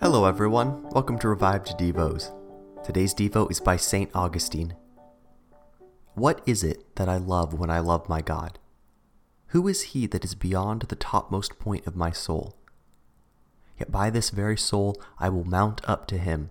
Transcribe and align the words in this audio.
Hello, 0.00 0.26
everyone. 0.26 0.84
Welcome 0.90 1.18
to 1.18 1.28
Revived 1.28 1.76
Devos. 1.76 2.32
Today's 2.84 3.12
Devo 3.12 3.50
is 3.50 3.58
by 3.58 3.76
St. 3.76 4.08
Augustine. 4.14 4.76
What 6.14 6.40
is 6.46 6.62
it 6.62 6.94
that 6.94 7.08
I 7.08 7.16
love 7.16 7.52
when 7.52 7.68
I 7.68 7.80
love 7.80 8.08
my 8.08 8.20
God? 8.20 8.60
Who 9.48 9.66
is 9.66 9.82
he 9.82 10.06
that 10.06 10.24
is 10.24 10.36
beyond 10.36 10.82
the 10.82 10.94
topmost 10.94 11.58
point 11.58 11.84
of 11.84 11.96
my 11.96 12.12
soul? 12.12 12.54
Yet 13.76 13.90
by 13.90 14.08
this 14.08 14.30
very 14.30 14.56
soul 14.56 15.02
I 15.18 15.30
will 15.30 15.42
mount 15.42 15.80
up 15.88 16.06
to 16.06 16.16
him. 16.16 16.50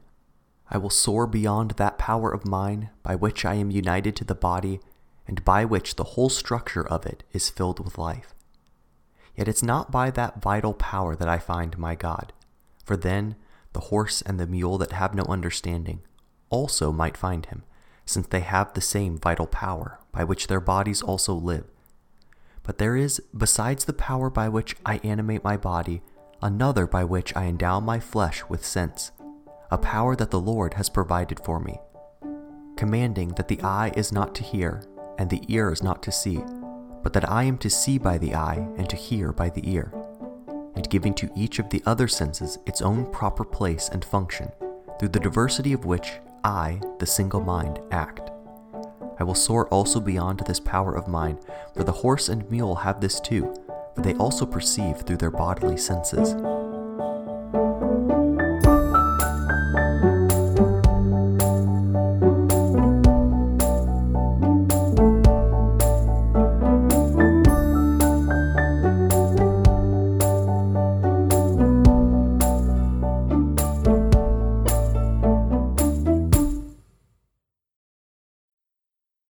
I 0.69 0.77
will 0.77 0.89
soar 0.89 1.25
beyond 1.25 1.71
that 1.71 1.97
power 1.97 2.33
of 2.33 2.45
mine 2.45 2.89
by 3.01 3.15
which 3.15 3.45
I 3.45 3.53
am 3.53 3.71
united 3.71 4.17
to 4.17 4.25
the 4.25 4.35
body 4.35 4.81
and 5.25 5.45
by 5.45 5.63
which 5.63 5.95
the 5.95 6.03
whole 6.03 6.29
structure 6.29 6.85
of 6.85 7.05
it 7.05 7.23
is 7.31 7.49
filled 7.49 7.79
with 7.79 7.97
life. 7.97 8.35
Yet 9.37 9.47
it's 9.47 9.63
not 9.63 9.89
by 9.89 10.11
that 10.11 10.41
vital 10.41 10.73
power 10.73 11.15
that 11.15 11.29
I 11.29 11.37
find 11.37 11.77
my 11.77 11.95
God 11.95 12.33
for 12.87 12.95
then 12.95 13.35
the 13.77 13.89
horse 13.89 14.23
and 14.23 14.39
the 14.39 14.47
mule 14.47 14.79
that 14.79 14.91
have 14.91 15.13
no 15.13 15.21
understanding 15.25 16.01
also 16.49 16.91
might 16.91 17.15
find 17.15 17.45
him, 17.45 17.61
since 18.05 18.25
they 18.25 18.39
have 18.39 18.73
the 18.73 18.81
same 18.81 19.19
vital 19.19 19.45
power 19.45 19.99
by 20.11 20.23
which 20.23 20.47
their 20.47 20.59
bodies 20.59 21.03
also 21.03 21.35
live. 21.35 21.65
But 22.63 22.79
there 22.79 22.95
is, 22.95 23.21
besides 23.37 23.85
the 23.85 23.93
power 23.93 24.31
by 24.31 24.49
which 24.49 24.75
I 24.83 24.97
animate 25.03 25.43
my 25.43 25.57
body, 25.57 26.01
another 26.41 26.87
by 26.87 27.03
which 27.03 27.35
I 27.35 27.45
endow 27.45 27.79
my 27.79 27.99
flesh 27.99 28.43
with 28.49 28.65
sense, 28.65 29.11
a 29.69 29.77
power 29.77 30.15
that 30.15 30.31
the 30.31 30.41
Lord 30.41 30.73
has 30.73 30.89
provided 30.89 31.39
for 31.45 31.59
me, 31.59 31.77
commanding 32.77 33.29
that 33.35 33.47
the 33.47 33.61
eye 33.61 33.93
is 33.95 34.11
not 34.11 34.33
to 34.35 34.43
hear, 34.43 34.81
and 35.19 35.29
the 35.29 35.43
ear 35.49 35.71
is 35.71 35.83
not 35.83 36.01
to 36.01 36.11
see, 36.11 36.43
but 37.03 37.13
that 37.13 37.29
I 37.29 37.43
am 37.43 37.59
to 37.59 37.69
see 37.69 37.99
by 37.99 38.17
the 38.17 38.33
eye 38.33 38.67
and 38.75 38.89
to 38.89 38.95
hear 38.95 39.31
by 39.31 39.51
the 39.51 39.71
ear 39.71 39.93
and 40.77 40.89
giving 40.91 41.13
to 41.15 41.29
each 41.35 41.57
of 41.57 41.69
the 41.71 41.81
other 41.87 42.07
senses 42.07 42.59
its 42.67 42.83
own 42.83 43.11
proper 43.11 43.43
place 43.43 43.89
and 43.89 44.05
function, 44.05 44.51
through 44.99 45.09
the 45.09 45.19
diversity 45.19 45.73
of 45.73 45.85
which 45.85 46.19
I, 46.43 46.79
the 46.99 47.05
single 47.05 47.41
mind, 47.41 47.79
act. 47.91 48.29
I 49.19 49.23
will 49.23 49.33
soar 49.33 49.67
also 49.69 49.99
beyond 49.99 50.39
this 50.41 50.59
power 50.59 50.93
of 50.93 51.07
mine, 51.07 51.39
for 51.73 51.83
the 51.83 51.91
horse 51.91 52.29
and 52.29 52.49
mule 52.51 52.75
have 52.75 53.01
this 53.01 53.19
too, 53.19 53.53
for 53.95 54.01
they 54.01 54.13
also 54.13 54.45
perceive 54.45 54.97
through 54.97 55.17
their 55.17 55.31
bodily 55.31 55.77
senses. 55.77 56.35